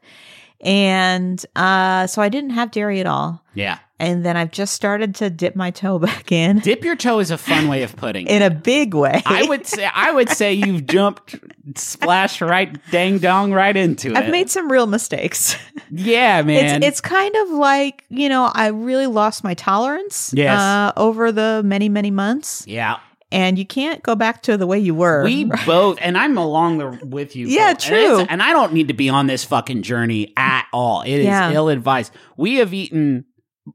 [0.61, 3.43] and uh, so I didn't have dairy at all.
[3.53, 3.79] Yeah.
[3.97, 7.31] And then I've just started to dip my toe back in Dip your toe is
[7.31, 8.45] a fun way of putting in it.
[8.45, 9.21] a big way.
[9.25, 11.35] I would say I would say you've jumped
[11.75, 14.17] splashed right dang dong right into it.
[14.17, 15.55] I've made some real mistakes.
[15.91, 16.81] Yeah, man.
[16.83, 20.33] It's it's kind of like you know I really lost my tolerance.
[20.35, 20.59] Yes.
[20.59, 22.97] Uh, over the many many months, yeah.
[23.31, 25.23] And you can't go back to the way you were.
[25.23, 27.47] We both, and I'm along the, with you.
[27.47, 27.69] Yeah.
[27.71, 27.97] And true.
[28.21, 31.01] it's- And, I don't need to be on this fucking journey at all.
[31.01, 31.51] It is Yeah.
[31.51, 32.13] ill advised.
[32.37, 33.25] We have eaten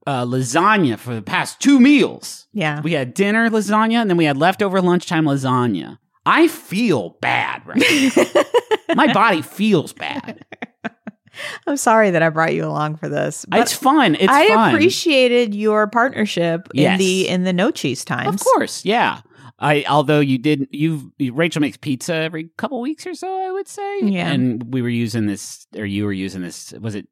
[0.06, 2.46] uh, lasagna for the past two meals.
[2.52, 2.80] yeah.
[2.80, 5.98] We had dinner lasagna, and then we had leftover lunchtime lasagna.
[6.24, 7.78] I feel bad right
[8.16, 8.42] now.
[8.94, 10.44] My body feels bad.
[11.66, 13.46] I'm sorry that I brought you along for this.
[13.52, 14.14] It's fun.
[14.16, 14.74] It's I fun.
[14.74, 16.92] appreciated your partnership Yes.
[16.94, 18.34] in the in the no cheese times.
[18.34, 19.20] Of course, yeah.
[19.60, 23.68] I although you did you Rachel makes pizza every couple weeks or so, I would
[23.68, 24.00] say.
[24.04, 24.30] Yeah.
[24.30, 27.06] And we were using this or you were using this was it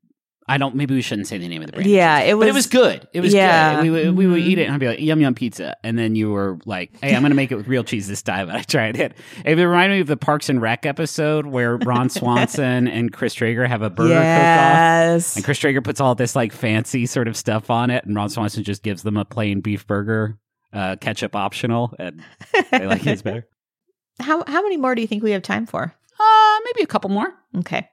[0.50, 0.74] I don't.
[0.76, 1.90] Maybe we shouldn't say the name of the brand.
[1.90, 3.06] Yeah, it but it was- was good.
[3.12, 3.74] It was Yeah.
[3.74, 3.82] good.
[3.82, 4.66] We, would- we would eat it mm-hmm.
[4.68, 7.34] and I'd be like, yum yum pizza, and then you were like, hey, I'm gonna
[7.34, 8.48] make it with real cheese this time.
[8.48, 9.12] And I tried it.
[9.44, 13.66] It reminded me of the Parks and Rec episode where Ron Swanson and Chris Traeger
[13.66, 14.24] have a burger cook-off.
[14.24, 15.37] yes.
[15.37, 18.30] And Chris Traeger puts all this like fancy sort of stuff on it, and Ron
[18.30, 20.38] Swanson just gives them a plain beef burger,
[20.72, 22.22] uh, ketchup optional, and
[22.70, 23.46] they like his better.
[24.20, 25.94] how how many more do you think we have time for?
[26.20, 27.33] Uh, maybe a couple more.
[27.59, 27.88] Okay.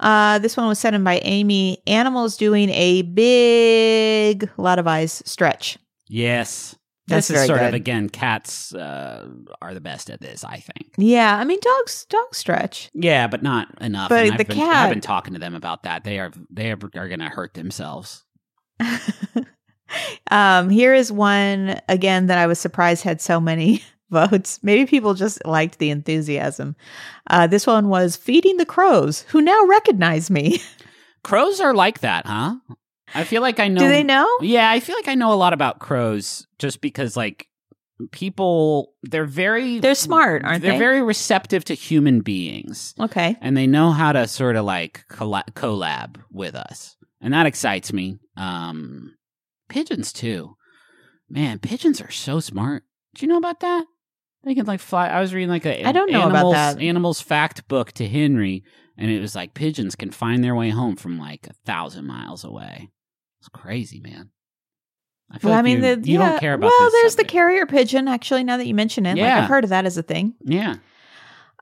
[0.00, 1.82] Uh, this one was sent in by Amy.
[1.86, 5.78] Animals doing a big, lot of eyes stretch.
[6.06, 6.76] Yes.
[7.06, 7.74] That's this is very sort of good.
[7.74, 9.26] again, cats uh,
[9.60, 10.94] are the best at this, I think.
[10.96, 12.88] Yeah, I mean dogs dogs stretch.
[12.94, 14.10] Yeah, but not enough.
[14.10, 16.04] But and the I've been, cat- I've been talking to them about that.
[16.04, 18.24] They are they are, are going to hurt themselves.
[20.30, 24.58] um, here is one again that I was surprised had so many votes.
[24.62, 26.76] Maybe people just liked the enthusiasm.
[27.28, 30.60] Uh, this one was feeding the crows, who now recognize me.
[31.22, 32.56] Crows are like that, huh?
[33.14, 33.82] I feel like I know.
[33.82, 34.26] Do they know?
[34.40, 37.46] Yeah, I feel like I know a lot about crows just because like
[38.10, 40.78] people they're very They're smart, aren't they're they?
[40.78, 43.36] very receptive to human beings Okay.
[43.42, 46.96] and they know how to sort of like colla- collab with us.
[47.20, 48.18] And that excites me.
[48.38, 49.14] Um
[49.70, 50.56] pigeons too.
[51.30, 52.82] Man, pigeons are so smart.
[53.14, 53.86] Do you know about that?
[54.44, 55.08] They can like fly.
[55.08, 56.80] I was reading like a I don't know about animals, that.
[56.80, 58.64] animals fact book to Henry,
[58.98, 62.44] and it was like pigeons can find their way home from like a thousand miles
[62.44, 62.90] away.
[63.40, 64.30] It's crazy, man.
[65.30, 66.66] I feel Well, I mean, you, the, you yeah, don't care about.
[66.68, 67.28] Well, there's subject.
[67.28, 68.08] the carrier pigeon.
[68.08, 69.42] Actually, now that you mention it, like Yeah.
[69.42, 70.34] I've heard of that as a thing.
[70.42, 70.76] Yeah,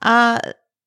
[0.00, 0.40] Uh,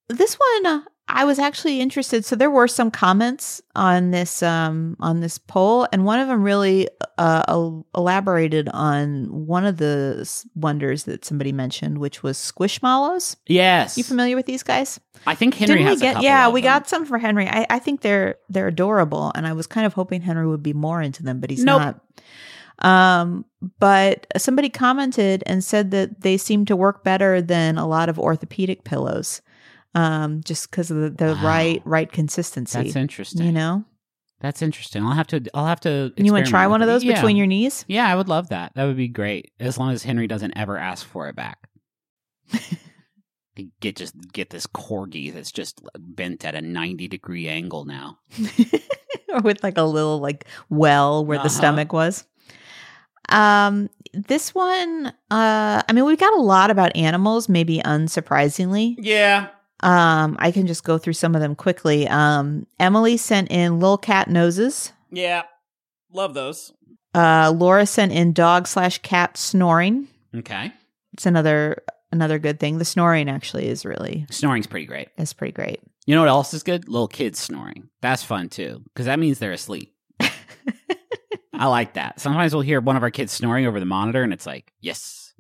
[0.10, 0.82] this one uh,
[1.14, 2.24] I was actually interested.
[2.26, 6.42] So there were some comments on this um on this poll, and one of them
[6.44, 13.36] really uh elaborated on one of the wonders that somebody mentioned, which was squishmallows.
[13.48, 13.98] yes.
[13.98, 15.00] You familiar with these guys?
[15.28, 16.22] I think Henry Didn't we get?
[16.24, 16.70] Yeah, we them.
[16.70, 17.48] got some for Henry.
[17.48, 20.74] I, I think they're they're adorable, and I was kind of hoping Henry would be
[20.74, 21.82] more into them, but he's Nope.
[21.82, 22.02] not.
[22.84, 23.46] Um,
[23.80, 28.18] but somebody commented and said that they seem to work better than a lot of
[28.18, 29.42] orthopedic pillows,
[29.96, 31.44] um, just because of the, the Wow.
[31.48, 32.82] right right consistency.
[32.82, 33.46] That's interesting.
[33.46, 33.84] You know,
[34.40, 35.04] That's interesting.
[35.04, 35.42] I'll have to.
[35.54, 36.12] I'll have to.
[36.18, 36.92] you want to try one of it.
[36.92, 37.16] those Yeah.
[37.16, 37.86] between your knees?
[37.88, 38.72] Yeah, I would love that.
[38.76, 39.52] That would be great.
[39.60, 41.58] As long as Henry doesn't ever ask for it back.
[43.82, 48.18] Get just get this corgi that's just bent at a ninety degree angle now.
[49.30, 51.44] or with like a little like well where Uh-huh.
[51.44, 52.24] the stomach was.
[53.30, 58.96] Um, this one, uh, I mean, we've got a lot about animals, maybe unsurprisingly.
[58.98, 59.50] Yeah.
[59.82, 62.08] Um, I can just go through some of them quickly.
[62.08, 64.94] Um, Emily sent in little cat noses.
[65.12, 65.44] Yeah.
[66.14, 66.74] Love those.
[67.14, 70.08] Uh, Laura sent in dog slash cat snoring.
[70.36, 70.72] Okay.
[71.14, 72.78] It's another another good thing.
[72.78, 75.10] The snoring actually is really Snoring's pretty great.
[75.18, 75.82] It's pretty great.
[76.06, 76.88] You know what else is good?
[76.88, 77.90] Little kids snoring.
[78.02, 79.94] That's fun too, because that means they're asleep.
[81.54, 82.20] I like that.
[82.20, 85.34] Sometimes we'll hear one of our kids snoring over the monitor, and it's like, yes,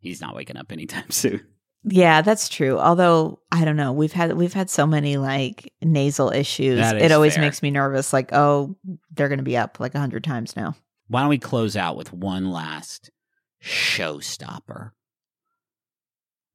[0.00, 1.46] he's not waking up anytime soon.
[1.90, 2.78] Yeah, that's true.
[2.78, 6.78] Although I don't know, we've had we've had so many like nasal issues.
[6.78, 7.44] That is It always fair.
[7.44, 8.12] makes me nervous.
[8.12, 8.76] Like, oh,
[9.12, 10.74] they're going to be up like a hundred times now.
[11.08, 13.10] Why don't we close out with one last
[13.62, 14.90] showstopper?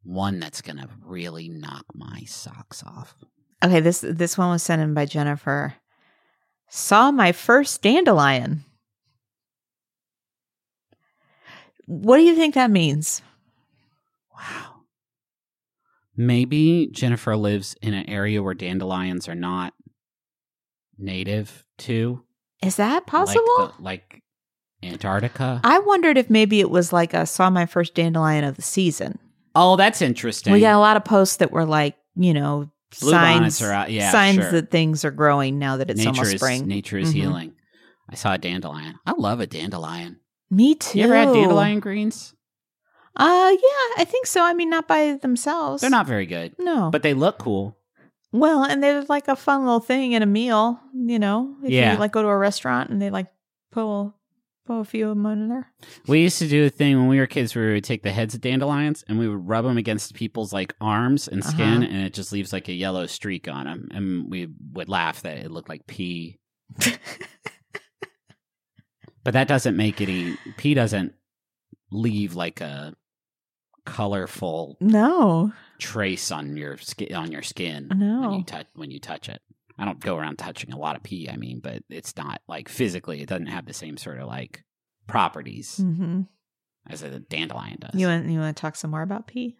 [0.03, 3.15] One that's going to really knock my socks off.
[3.63, 5.75] Okay, this this one was sent in by Jennifer.
[6.69, 8.65] Saw my first dandelion.
[11.85, 13.21] What do you think that means?
[14.35, 14.72] Wow.
[16.15, 19.73] Maybe Jennifer lives in an area where dandelions are not
[20.97, 22.23] native to.
[22.61, 23.43] Is that like possible?
[23.57, 24.21] the- Like,
[24.81, 25.61] Antarctica.
[25.63, 29.17] I wondered if maybe it was like I saw my first dandelion of the season.
[29.55, 30.51] oh, that's interesting.
[30.51, 33.91] We got a lot of posts that were like, you know, Blue signs are out.
[33.91, 34.51] Yeah, signs sure.
[34.51, 36.67] that things are growing now that it's nature almost is spring.
[36.67, 37.13] nature is Mhm.
[37.13, 37.53] healing.
[38.09, 38.95] I saw a dandelion.
[39.05, 40.19] I love a dandelion.
[40.51, 40.99] Me too.
[40.99, 42.33] You ever had dandelion greens?
[43.15, 44.43] Uh, yeah, I think so.
[44.43, 45.81] I mean, not by themselves.
[45.81, 47.77] They're not very good, No, but they look cool.
[48.31, 50.79] well, and they're like a fun little thing in a meal.
[50.95, 51.93] You know, if Yeah.
[51.93, 53.27] you like go to a restaurant and they like
[53.71, 54.15] pull
[54.65, 55.71] pull a few of them in there.
[56.07, 58.13] We used to do a thing when we were kids where we would take the
[58.13, 61.91] heads of dandelions and we would rub them against people's like arms and skin, Uh-huh.
[61.91, 63.89] and it just leaves like a yellow streak on them.
[63.91, 66.39] And we would laugh that it looked like pee.
[69.23, 71.13] but that doesn't make any pee doesn't
[71.91, 72.93] leave like a
[73.85, 78.37] colorful No, trace on your skin on your skin when No.
[78.37, 79.41] you touch when you touch it.
[79.77, 81.29] I don't go around touching a lot of pee.
[81.29, 83.21] I mean, but it's not like physically.
[83.21, 84.63] It doesn't have the same sort of like
[85.07, 86.21] properties hmm
[86.89, 87.99] as a dandelion does.
[87.99, 89.55] you want you want to talk some more about pee?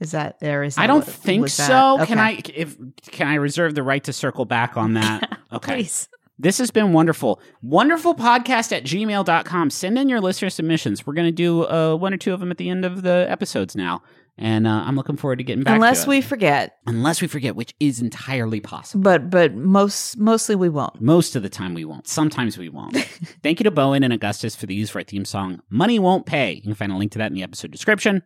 [0.00, 0.62] Is that there?
[0.64, 1.98] Is I don't what- think so.
[2.06, 2.18] Can.
[2.18, 2.76] I if
[3.10, 5.74] can I reserve the right to circle back on that Okay.
[5.82, 6.08] Please.
[6.42, 7.40] This has been wonderful.
[7.62, 9.70] Wonderful podcast at gmail.com.
[9.70, 11.06] Send in your listener submissions.
[11.06, 13.26] We're going to do uh, one or two of them at the end of the
[13.28, 14.02] episodes now.
[14.36, 17.74] And uh, I'm looking forward to getting back Unless we forget, Unless we forget, which
[17.78, 19.02] is entirely possible.
[19.02, 21.00] but but most mostly we won't.
[21.00, 22.08] Most of the time we won't.
[22.08, 22.96] Sometimes we won't.
[23.42, 26.00] Thank you to bo en and Augustus for the use for our theme song, Money
[26.00, 26.54] Won't Pay.
[26.54, 28.22] You can find a link to that in the episode description.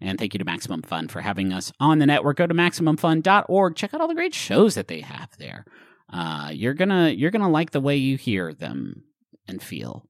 [0.00, 2.36] And thank you to Maximum Fun for having us on the network.
[2.36, 3.76] Go to MaximumFun.org.
[3.76, 5.64] Check out all the great shows that they have there.
[6.12, 9.02] Uh, you're gonna you're gonna like the way you hear them
[9.48, 10.06] and feel.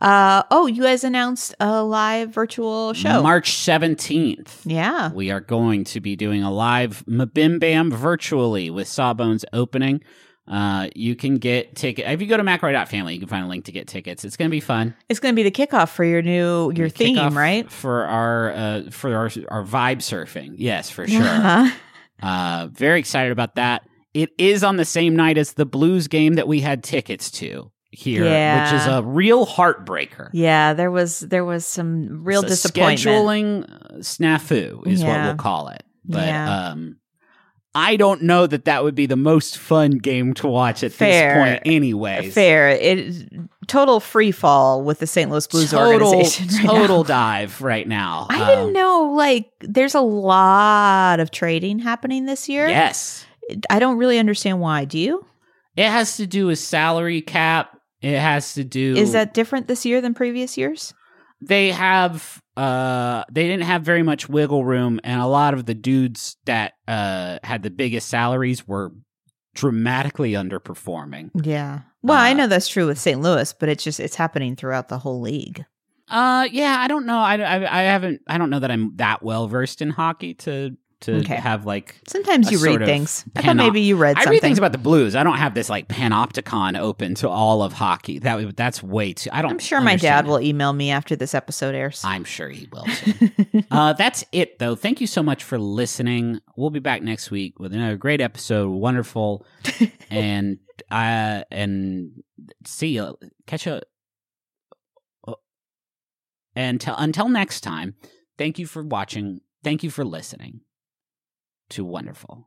[0.00, 3.22] Uh oh, you guys announced a live virtual show.
[3.22, 4.60] March 17th.
[4.64, 5.12] yeah.
[5.12, 10.00] We are going to be doing a live MBMBaM virtually with Sawbones opening.
[10.48, 13.66] Uh, you can get ticket if you go to McElroy.family, you can find a link
[13.66, 14.24] to get tickets.
[14.24, 14.96] It's going to be fun.
[15.08, 17.70] It's going to be the kickoff for your new your theme, right?
[17.70, 20.54] For our uh, for our our vibe surfing.
[20.56, 21.22] Yes, for sure.
[21.22, 21.70] Uh-huh.
[22.26, 23.82] uh, very excited about that.
[24.14, 27.70] It is on the same night as the Blues game that we had tickets to
[27.92, 28.64] here, Yeah.
[28.72, 30.30] which is a real heartbreaker.
[30.32, 33.00] Yeah, there was there was some real disappointment.
[33.00, 35.82] Scheduling uh, snafu is what we'll call it.
[36.04, 36.68] But Yeah.
[36.70, 36.96] um,
[37.72, 41.34] I don't know that that would be the most fun game to watch at Fair.
[41.34, 42.34] this point, anyways.
[42.34, 42.70] Fair.
[42.70, 43.28] It
[43.68, 45.30] total free fall with the St.
[45.30, 46.46] Louis Blues total, organization.
[46.48, 46.70] right now.
[46.72, 48.26] total dive right now.
[48.28, 52.66] I Um, didn't know like there's a lot of trading happening this year.
[52.68, 53.24] Yes,
[53.70, 54.84] I don't really understand why.
[54.84, 55.24] Do you?
[55.76, 57.76] it has to do with salary cap.
[58.02, 58.96] It has to do.
[58.96, 60.94] Is that different this year than previous years?
[61.42, 65.72] they have uh they didn't have very much wiggle room and a lot of the
[65.72, 68.92] dudes that uh had the biggest salaries were
[69.54, 71.80] dramatically underperforming Yeah.
[72.02, 73.20] Well, I Uh, know that's true with St.
[73.20, 75.64] Louis, but it's just it's happening throughout the whole league.
[76.10, 79.22] uh yeah i don't know i i, I haven't i don't know that i'm that
[79.22, 81.36] well versed in hockey to to Okay.
[81.36, 83.24] have like Sometimes you read things.
[83.34, 84.32] I thought maybe you read I something.
[84.32, 85.16] read things about the Blues.
[85.16, 88.18] I don't have this like panopticon open to all of hockey.
[88.18, 89.30] That that's way too.
[89.32, 89.52] I don't.
[89.52, 92.02] I'm sure my dad will email me after this episode airs.
[92.04, 92.84] I'm sure he will.
[92.84, 93.30] Too.
[93.70, 94.74] uh, that's it, though.
[94.74, 96.40] Thank you so much for listening.
[96.56, 98.68] We'll be back next week with another great episode.
[98.68, 99.46] Wonderful,
[100.10, 100.58] and
[100.90, 102.22] uh, and
[102.66, 103.16] see you.
[103.46, 103.80] Catch you.
[106.56, 107.94] And till until next time,
[108.36, 109.40] thank you for watching.
[109.62, 110.60] Thank you for listening
[111.70, 112.46] to Wonderful.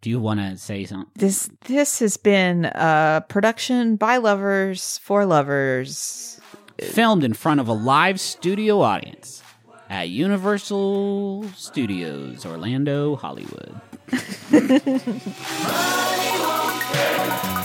[0.00, 1.10] Do you want to say something?
[1.16, 6.40] This this has been a production by lovers for lovers.
[6.80, 9.42] Filmed in front of a live studio audience
[9.90, 13.80] at Universal Studios, Orlando, Hollywood.